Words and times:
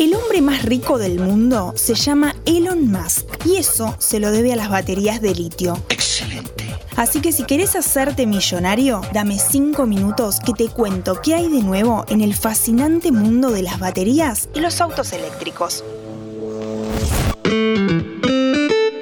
El 0.00 0.14
hombre 0.14 0.40
más 0.40 0.62
rico 0.62 0.96
del 0.96 1.20
mundo 1.20 1.74
se 1.76 1.94
llama 1.94 2.34
Elon 2.46 2.90
Musk 2.90 3.26
y 3.44 3.56
eso 3.56 3.94
se 3.98 4.18
lo 4.18 4.30
debe 4.30 4.50
a 4.50 4.56
las 4.56 4.70
baterías 4.70 5.20
de 5.20 5.34
litio. 5.34 5.76
Excelente. 5.90 6.74
Así 6.96 7.20
que 7.20 7.32
si 7.32 7.44
querés 7.44 7.76
hacerte 7.76 8.26
millonario, 8.26 9.02
dame 9.12 9.38
5 9.38 9.84
minutos 9.84 10.40
que 10.40 10.54
te 10.54 10.68
cuento 10.70 11.20
qué 11.20 11.34
hay 11.34 11.50
de 11.50 11.60
nuevo 11.60 12.06
en 12.08 12.22
el 12.22 12.34
fascinante 12.34 13.12
mundo 13.12 13.50
de 13.50 13.60
las 13.60 13.78
baterías 13.78 14.48
y 14.54 14.60
los 14.60 14.80
autos 14.80 15.12
eléctricos. 15.12 15.84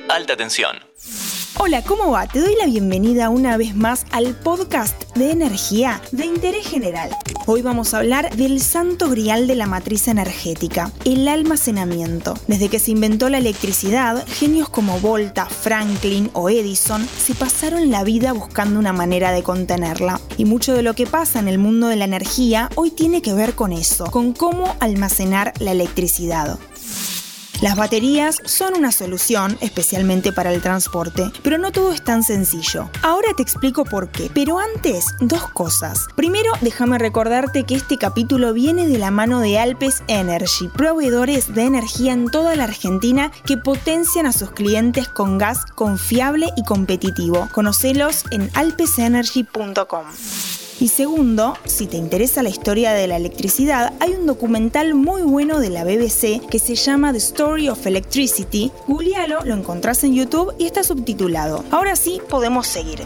Alta 0.09 0.37
tensión. 0.37 0.79
Hola, 1.61 1.85
¿cómo 1.85 2.11
va? 2.11 2.27
Te 2.27 2.41
doy 2.41 2.57
la 2.57 2.67
bienvenida 2.67 3.29
una 3.31 3.57
vez 3.57 3.77
más 3.77 4.05
al 4.11 4.35
podcast 4.35 5.17
de 5.17 5.31
energía 5.31 6.03
de 6.11 6.27
interés 6.27 6.67
general. 6.67 7.11
Hoy 7.51 7.63
vamos 7.63 7.95
a 7.95 8.01
hablar 8.01 8.37
del 8.37 8.61
santo 8.61 9.09
grial 9.09 9.47
de 9.47 9.55
la 9.55 9.67
matriz 9.67 10.07
energética, 10.09 10.93
el 11.07 11.27
almacenamiento. 11.27 12.35
Desde 12.47 12.69
que 12.69 12.79
se 12.79 12.91
inventó 12.91 13.31
la 13.31 13.39
electricidad, 13.39 14.27
genios 14.29 14.69
como 14.69 15.01
Volta, 15.01 15.47
Franklin 15.47 16.29
o 16.35 16.51
Edison 16.51 17.09
se 17.09 17.35
pasaron 17.35 17.91
la 17.91 18.05
vida 18.05 18.35
buscando 18.35 18.79
una 18.79 18.93
manera 18.93 19.33
de 19.33 19.43
contenerla. 19.43 20.21
Y 20.37 20.45
mucho 20.45 20.75
de 20.75 20.83
lo 20.83 20.93
que 20.93 21.07
pasa 21.07 21.39
en 21.39 21.49
el 21.49 21.57
mundo 21.57 21.87
de 21.87 21.97
la 21.97 22.05
energía 22.05 22.69
hoy 22.75 22.91
tiene 22.91 23.23
que 23.23 23.33
ver 23.33 23.55
con 23.55 23.73
eso, 23.73 24.05
con 24.11 24.35
cómo 24.35 24.77
almacenar 24.79 25.55
la 25.59 25.73
electricidad. 25.73 26.59
Las 27.61 27.75
baterías 27.75 28.41
son 28.45 28.75
una 28.77 28.93
solución, 28.93 29.59
especialmente 29.61 30.33
para 30.33 30.53
el 30.53 30.63
transporte, 30.63 31.33
pero 31.43 31.59
no 31.59 31.73
todo 31.73 31.93
es 31.93 32.03
tan 32.03 32.23
sencillo. 32.23 32.89
Ahora 33.03 33.31
te 33.37 33.43
explico 33.43 33.85
por 33.85 34.11
qué, 34.11 34.31
pero 34.33 34.61
antes, 34.61 35.05
dos 35.19 35.49
cosas. 35.49 36.07
Primero, 36.15 36.53
déjame 36.61 36.99
recordarte 36.99 37.65
que 37.65 37.75
este 37.75 37.99
capítulo 37.99 38.53
viene 38.53 38.87
de 38.87 38.99
la 38.99 39.11
mano 39.11 39.41
de 39.41 39.59
Alpes 39.59 40.05
Energy, 40.07 40.69
proveedores 40.69 41.53
de 41.53 41.63
energía 41.63 42.13
en 42.13 42.31
toda 42.31 42.55
la 42.55 42.63
Argentina 42.63 43.33
que 43.45 43.57
potencian 43.57 44.27
a 44.27 44.33
sus 44.33 44.53
clientes 44.53 45.09
con 45.09 45.37
gas 45.37 45.65
confiable 45.67 46.51
y 46.57 46.63
competitivo. 46.63 47.49
Conocelos 47.51 48.25
en 48.31 48.53
alpesenergy.com. 48.55 50.07
Y 50.81 50.89
segundo, 50.89 51.55
si 51.65 51.87
te 51.87 51.97
interesa 51.97 52.43
la 52.43 52.51
historia 52.51 52.93
de 52.93 53.09
la 53.09 53.17
electricidad, 53.17 53.95
hay 53.99 54.13
un 54.13 54.27
documental 54.27 54.95
muy 54.95 55.23
bueno 55.23 55.59
de 55.59 55.71
la 55.71 55.83
BBC 55.83 56.41
que 56.49 56.61
se 56.61 56.77
llama 56.77 57.11
The 57.11 57.19
Story 57.19 57.69
of 57.69 57.85
Electricity. 57.85 58.71
Googlealo, 58.87 59.41
lo 59.45 59.55
encontrás 59.55 60.05
en 60.05 60.15
YouTube 60.15 60.55
y 60.57 60.67
está 60.67 60.85
subtitulado. 60.85 61.65
Ahora 61.73 61.97
sí, 61.97 62.21
podemos 62.29 62.69
seguir. 62.69 63.01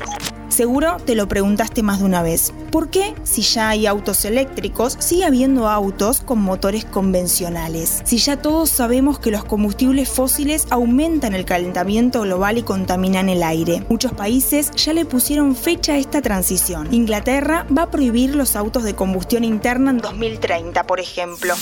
Seguro 0.53 0.99
te 1.07 1.15
lo 1.15 1.29
preguntaste 1.29 1.83
más 1.83 2.01
de 2.01 2.05
una 2.05 2.23
vez. 2.23 2.53
¿Por 2.71 2.91
qué, 2.91 3.15
si 3.25 3.41
ya 3.41 3.71
hay 3.71 3.87
autos 3.87 4.27
eléctricos, 4.27 4.99
sigue 5.01 5.25
habiendo 5.25 5.67
autos 5.67 6.21
con 6.21 6.43
motores 6.43 6.85
convencionales? 6.85 8.03
Si 8.05 8.19
ya 8.19 8.37
todos 8.37 8.69
sabemos 8.69 9.19
que 9.19 9.31
los 9.31 9.45
combustibles 9.45 10.11
fósiles 10.11 10.67
aumentan 10.69 11.33
el 11.33 11.47
calentamiento 11.47 12.21
global 12.21 12.59
y 12.59 12.65
contaminan 12.65 13.31
el 13.31 13.43
aire. 13.43 13.83
Muchos 13.89 14.13
países 14.13 14.71
ya 14.73 14.93
le 14.93 15.07
pusieron 15.07 15.57
fecha 15.57 15.95
a 15.95 15.99
esta 15.99 16.21
transición. 16.21 16.93
Inglaterra 16.93 17.67
va 17.75 17.85
a 17.85 17.91
prohibir 17.91 18.35
los 18.35 18.55
autos 18.55 18.83
de 18.83 18.95
combustión 18.95 19.45
interna 19.45 19.91
en 19.91 19.99
2030, 19.99 20.87
por 20.87 21.01
ejemplo. 21.01 21.55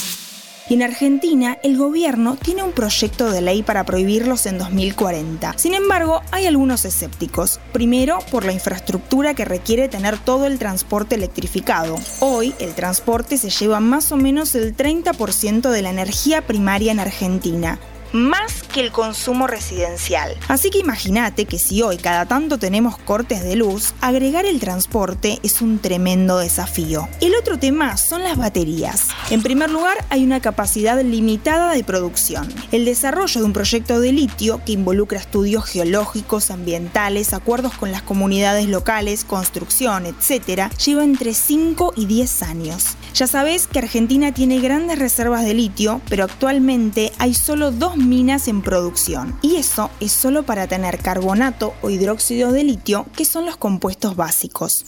Y 0.70 0.74
en 0.74 0.84
Argentina, 0.84 1.58
el 1.64 1.76
gobierno 1.76 2.38
tiene 2.40 2.62
un 2.62 2.70
proyecto 2.70 3.28
de 3.28 3.40
ley 3.40 3.64
para 3.64 3.82
prohibirlos 3.82 4.46
en 4.46 4.56
2040. 4.56 5.54
Sin 5.58 5.74
embargo, 5.74 6.22
hay 6.30 6.46
algunos 6.46 6.84
escépticos. 6.84 7.58
Primero, 7.72 8.20
por 8.30 8.44
la 8.44 8.52
infraestructura 8.52 9.34
que 9.34 9.44
requiere 9.44 9.88
tener 9.88 10.16
todo 10.16 10.46
el 10.46 10.60
transporte 10.60 11.16
electrificado. 11.16 11.96
Hoy, 12.20 12.54
el 12.60 12.74
transporte 12.74 13.36
se 13.36 13.50
lleva 13.50 13.80
más 13.80 14.12
o 14.12 14.16
menos 14.16 14.54
el 14.54 14.76
30% 14.76 15.70
de 15.70 15.82
la 15.82 15.90
energía 15.90 16.42
primaria 16.42 16.92
en 16.92 17.00
Argentina 17.00 17.80
más 18.12 18.62
que 18.62 18.80
el 18.80 18.90
consumo 18.90 19.46
residencial. 19.46 20.36
Así 20.48 20.70
que 20.70 20.78
imagínate 20.78 21.44
que 21.44 21.58
si 21.58 21.82
hoy 21.82 21.96
cada 21.96 22.26
tanto 22.26 22.58
tenemos 22.58 22.98
cortes 22.98 23.44
de 23.44 23.56
luz, 23.56 23.94
agregar 24.00 24.46
el 24.46 24.60
transporte 24.60 25.38
es 25.42 25.60
un 25.60 25.78
tremendo 25.78 26.38
desafío. 26.38 27.08
Otro 27.40 27.58
tema 27.58 27.96
son 27.96 28.22
las 28.22 28.36
baterías. 28.36 29.08
En 29.30 29.42
primer 29.42 29.70
lugar, 29.70 30.04
hay 30.10 30.24
una 30.24 30.40
capacidad 30.40 31.02
limitada 31.02 31.72
de 31.72 31.82
producción. 31.82 32.46
El 32.70 32.84
desarrollo 32.84 33.40
de 33.40 33.46
un 33.46 33.54
proyecto 33.54 33.98
de 33.98 34.12
litio 34.12 34.60
que 34.66 34.72
involucra 34.72 35.18
estudios 35.18 35.64
geológicos, 35.64 36.50
ambientales, 36.50 37.32
acuerdos 37.32 37.72
con 37.72 37.92
las 37.92 38.02
comunidades 38.02 38.68
locales, 38.68 39.24
construcción, 39.24 40.04
etc., 40.04 40.70
lleva 40.84 41.02
entre 41.02 41.32
5 41.32 41.94
y 41.96 42.04
10 42.04 42.42
años. 42.42 42.84
Ya 43.14 43.26
sabes 43.26 43.66
que 43.66 43.78
Argentina 43.78 44.34
tiene 44.34 44.60
grandes 44.60 44.98
reservas 44.98 45.44
de 45.46 45.54
litio, 45.54 46.02
pero 46.10 46.24
actualmente 46.24 47.10
hay 47.16 47.32
solo 47.32 47.72
dos 47.72 47.96
minas 47.96 48.48
en 48.48 48.60
producción. 48.60 49.38
Y 49.40 49.56
eso 49.56 49.90
es 50.00 50.12
solo 50.12 50.42
para 50.42 50.66
tener 50.66 50.98
carbonato 50.98 51.72
o 51.80 51.88
hidróxido 51.88 52.52
de 52.52 52.64
litio, 52.64 53.06
que 53.16 53.24
son 53.24 53.46
los 53.46 53.56
compuestos 53.56 54.14
básicos. 54.14 54.84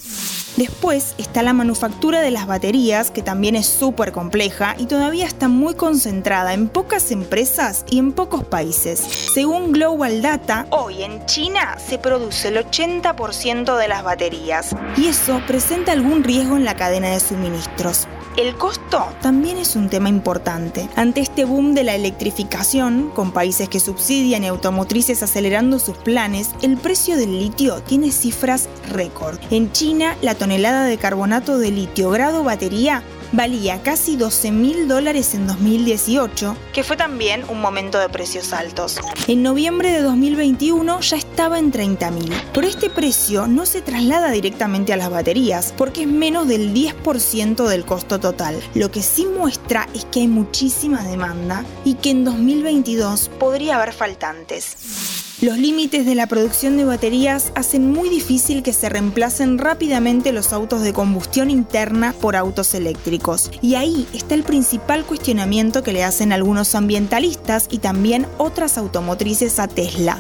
Después 0.56 1.14
está 1.16 1.42
la 1.42 1.54
manufactura 1.54 2.20
de 2.20 2.30
las 2.30 2.46
baterías, 2.46 3.10
que 3.10 3.22
también 3.22 3.56
es 3.56 3.66
súper 3.66 4.12
compleja 4.12 4.74
y 4.78 4.84
todavía 4.84 5.26
está 5.26 5.48
muy 5.48 5.74
concentrada 5.74 6.52
en 6.52 6.68
pocas 6.68 7.10
empresas 7.10 7.86
y 7.88 7.98
en 7.98 8.12
pocos 8.12 8.44
países. 8.44 9.00
Según 9.32 9.72
Global 9.72 10.20
Data, 10.20 10.66
hoy 10.68 11.02
en 11.02 11.24
China 11.24 11.78
se 11.78 11.98
produce 11.98 12.48
el 12.48 12.58
80% 12.58 13.78
de 13.78 13.88
las 13.88 14.04
baterías 14.04 14.76
y 14.96 15.06
eso 15.06 15.40
presenta 15.46 15.92
algún 15.92 16.22
riesgo 16.22 16.56
en 16.56 16.64
la 16.64 16.76
cadena 16.76 17.08
de 17.08 17.20
suministros. 17.20 18.06
El 18.36 18.56
costo 18.56 19.06
también 19.20 19.58
es 19.58 19.76
un 19.76 19.90
tema 19.90 20.08
importante. 20.08 20.88
Ante 20.96 21.20
este 21.20 21.44
boom 21.44 21.74
de 21.74 21.84
la 21.84 21.94
electrificación, 21.94 23.10
con 23.14 23.30
países 23.30 23.68
que 23.68 23.78
subsidian 23.78 24.42
y 24.42 24.46
automotrices 24.46 25.22
acelerando 25.22 25.78
sus 25.78 25.98
planes, 25.98 26.48
el 26.62 26.78
precio 26.78 27.18
del 27.18 27.38
litio 27.38 27.82
tiene 27.82 28.10
cifras 28.10 28.70
récord. 28.88 29.38
En 29.50 29.70
China, 29.72 30.16
la 30.22 30.34
tonelada 30.34 30.84
de 30.84 30.96
carbonato 30.96 31.58
de 31.58 31.72
litio 31.72 32.08
grado 32.08 32.42
batería 32.42 33.02
valía 33.32 33.82
casi 33.82 34.16
12 34.16 34.50
mil 34.52 34.88
dólares 34.88 35.34
en 35.34 35.46
2018, 35.46 36.56
que 36.72 36.84
fue 36.84 36.96
también 36.96 37.44
un 37.48 37.60
momento 37.60 37.98
de 37.98 38.08
precios 38.08 38.52
altos. 38.52 38.98
En 39.26 39.42
noviembre 39.42 39.90
de 39.90 40.02
2021 40.02 41.00
ya 41.00 41.16
estaba 41.16 41.58
en 41.58 41.70
30 41.70 42.10
mil. 42.10 42.32
Por 42.52 42.64
este 42.64 42.90
precio 42.90 43.46
no 43.46 43.66
se 43.66 43.82
traslada 43.82 44.30
directamente 44.30 44.92
a 44.92 44.96
las 44.96 45.10
baterías, 45.10 45.74
porque 45.76 46.02
es 46.02 46.08
menos 46.08 46.46
del 46.48 46.74
10% 46.74 47.66
del 47.66 47.84
costo 47.84 48.20
total. 48.20 48.62
Lo 48.74 48.90
que 48.90 49.02
sí 49.02 49.26
muestra 49.26 49.88
es 49.94 50.04
que 50.04 50.20
hay 50.20 50.28
muchísima 50.28 51.02
demanda 51.02 51.64
y 51.84 51.94
que 51.94 52.10
en 52.10 52.24
2022 52.24 53.30
podría 53.38 53.76
haber 53.76 53.92
faltantes. 53.92 55.01
Los 55.42 55.58
límites 55.58 56.06
de 56.06 56.14
la 56.14 56.28
producción 56.28 56.76
de 56.76 56.84
baterías 56.84 57.50
hacen 57.56 57.90
muy 57.90 58.08
difícil 58.08 58.62
que 58.62 58.72
se 58.72 58.88
reemplacen 58.88 59.58
rápidamente 59.58 60.30
los 60.30 60.52
autos 60.52 60.82
de 60.82 60.92
combustión 60.92 61.50
interna 61.50 62.14
por 62.20 62.36
autos 62.36 62.74
eléctricos. 62.74 63.50
Y 63.60 63.74
ahí 63.74 64.06
está 64.14 64.36
el 64.36 64.44
principal 64.44 65.04
cuestionamiento 65.04 65.82
que 65.82 65.92
le 65.92 66.04
hacen 66.04 66.32
algunos 66.32 66.76
ambientalistas 66.76 67.66
y 67.72 67.78
también 67.78 68.28
otras 68.38 68.78
automotrices 68.78 69.58
a 69.58 69.66
Tesla. 69.66 70.16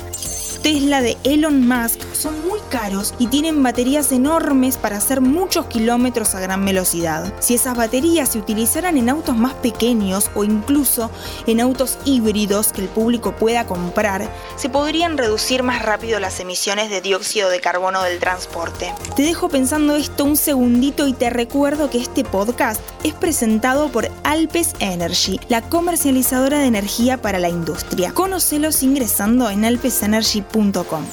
Tesla 0.60 1.00
de 1.02 1.16
Elon 1.22 1.68
Musk 1.68 2.00
son 2.22 2.46
muy 2.46 2.60
caros 2.70 3.14
y 3.18 3.26
tienen 3.26 3.64
baterías 3.64 4.12
enormes 4.12 4.76
para 4.76 4.98
hacer 4.98 5.20
muchos 5.20 5.66
kilómetros 5.66 6.36
a 6.36 6.40
gran 6.40 6.64
velocidad. 6.64 7.34
Si 7.40 7.54
esas 7.54 7.76
baterías 7.76 8.28
se 8.28 8.38
utilizaran 8.38 8.96
en 8.96 9.08
autos 9.08 9.36
más 9.36 9.54
pequeños 9.54 10.30
o 10.36 10.44
incluso 10.44 11.10
en 11.48 11.60
autos 11.60 11.98
híbridos 12.04 12.72
que 12.72 12.82
el 12.82 12.88
público 12.88 13.34
pueda 13.34 13.66
comprar, 13.66 14.30
se 14.54 14.68
podrían 14.68 15.18
reducir 15.18 15.64
más 15.64 15.82
rápido 15.82 16.20
las 16.20 16.38
emisiones 16.38 16.90
de 16.90 17.00
dióxido 17.00 17.50
de 17.50 17.60
carbono 17.60 18.04
del 18.04 18.20
transporte. 18.20 18.94
Te 19.16 19.22
dejo 19.22 19.48
pensando 19.48 19.96
esto 19.96 20.24
un 20.24 20.36
segundito 20.36 21.08
y 21.08 21.14
te 21.14 21.28
recuerdo 21.28 21.90
que 21.90 21.98
este 21.98 22.22
podcast 22.22 22.80
es 23.02 23.14
presentado 23.14 23.88
por 23.88 24.08
Alpes 24.22 24.74
Energy, 24.78 25.40
la 25.48 25.60
comercializadora 25.60 26.60
de 26.60 26.66
energía 26.66 27.20
para 27.20 27.40
la 27.40 27.48
industria. 27.48 28.12
Conocelos 28.12 28.84
ingresando 28.84 29.50
en 29.50 29.64
alpesenergy.com 29.64 31.04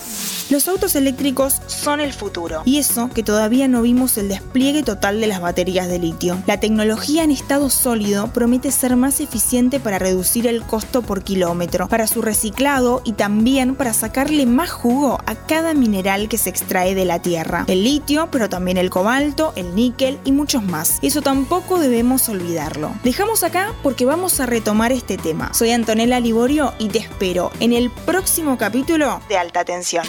los 0.50 0.68
autos 0.68 0.96
eléctricos 1.00 1.62
son 1.66 2.00
el 2.00 2.14
futuro, 2.14 2.62
y 2.66 2.78
eso 2.78 3.10
que 3.10 3.24
todavía 3.24 3.68
no 3.68 3.82
vimos 3.82 4.18
el 4.18 4.30
despliegue 4.30 4.84
total 4.84 5.20
de 5.20 5.28
las 5.28 5.42
baterías 5.42 5.88
de 5.88 5.98
litio. 5.98 6.38
La 6.46 6.60
tecnología 6.60 7.24
en 7.24 7.32
estado 7.32 7.70
sólido 7.70 8.28
promete 8.28 8.72
ser 8.72 8.96
más 8.96 9.20
eficiente 9.20 9.80
para 9.80 9.98
reducir 9.98 10.46
el 10.46 10.62
costo 10.62 11.02
por 11.02 11.24
kilómetro, 11.24 11.88
para 11.88 12.08
su 12.08 12.22
reciclado 12.22 13.02
y 13.04 13.14
también 13.14 13.76
para 13.76 13.94
sacarle 13.94 14.46
más 14.46 14.70
jugo 14.70 15.20
a 15.26 15.36
cada 15.36 15.74
mineral 15.74 16.30
que 16.30 16.38
se 16.38 16.50
extrae 16.50 16.96
de 16.96 17.06
la 17.06 17.20
tierra. 17.20 17.66
El 17.68 17.84
litio, 17.84 18.30
pero 18.32 18.50
también 18.50 18.78
el 18.78 18.90
cobalto, 18.90 19.54
el 19.56 19.76
níquel 19.76 20.20
y 20.26 20.32
muchos 20.32 20.64
más. 20.64 21.00
Eso 21.02 21.22
tampoco 21.22 21.80
debemos 21.80 22.30
olvidarlo. 22.30 22.92
Dejamos 23.04 23.44
acá 23.44 23.74
porque 23.82 24.06
vamos 24.06 24.40
a 24.40 24.46
retomar 24.46 24.92
este 24.92 25.18
tema. 25.18 25.54
Soy 25.54 25.72
Antonella 25.72 26.20
Liborio 26.20 26.74
y 26.80 26.90
te 26.90 27.00
espero 27.00 27.52
en 27.60 27.74
el 27.74 27.90
próximo 27.90 28.58
capítulo 28.58 29.22
de 29.30 29.38
alta 29.38 29.64
tensión. 29.64 30.06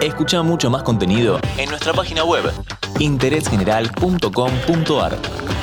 Escucha 0.00 0.42
mucho 0.42 0.70
más 0.70 0.82
contenido 0.82 1.38
en 1.58 1.68
nuestra 1.68 1.92
página 1.92 2.24
web 2.24 2.50
interésgeneral.com.ar. 2.98 5.59